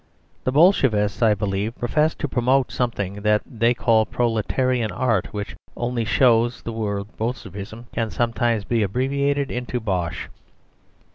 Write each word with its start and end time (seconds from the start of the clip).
The 0.45 0.51
Bolshevists, 0.51 1.21
I 1.21 1.35
believe, 1.35 1.77
profess 1.77 2.15
to 2.15 2.27
promote 2.27 2.71
something 2.71 3.21
that 3.21 3.43
they 3.45 3.75
call 3.75 4.07
"proletarian 4.07 4.91
art," 4.91 5.27
which 5.31 5.55
only 5.77 6.05
shows 6.05 6.55
that 6.57 6.63
the 6.63 6.73
word 6.73 7.15
Bolshevism 7.17 7.85
can 7.93 8.09
sometimes 8.09 8.63
be 8.65 8.81
abbreviated 8.81 9.51
into 9.51 9.79
bosh. 9.79 10.27